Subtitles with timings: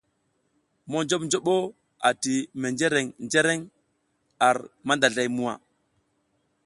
[0.91, 1.55] Monjoɓnjoɓo
[2.09, 3.59] ati menjreŋ njǝraŋ
[4.47, 5.53] ar mandazlay muwa.